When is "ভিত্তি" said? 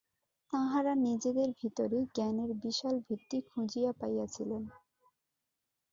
3.07-3.37